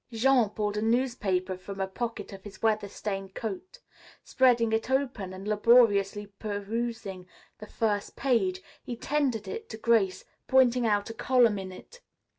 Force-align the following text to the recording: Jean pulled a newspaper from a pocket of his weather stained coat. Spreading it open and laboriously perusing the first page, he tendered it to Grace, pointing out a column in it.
Jean 0.11 0.49
pulled 0.49 0.77
a 0.77 0.81
newspaper 0.81 1.55
from 1.55 1.79
a 1.79 1.85
pocket 1.85 2.33
of 2.33 2.43
his 2.43 2.59
weather 2.63 2.87
stained 2.87 3.35
coat. 3.35 3.77
Spreading 4.23 4.73
it 4.73 4.89
open 4.89 5.31
and 5.31 5.47
laboriously 5.47 6.25
perusing 6.39 7.27
the 7.59 7.67
first 7.67 8.15
page, 8.15 8.63
he 8.81 8.95
tendered 8.95 9.47
it 9.47 9.69
to 9.69 9.77
Grace, 9.77 10.25
pointing 10.47 10.87
out 10.87 11.11
a 11.11 11.13
column 11.13 11.59
in 11.59 11.71
it. 11.71 12.01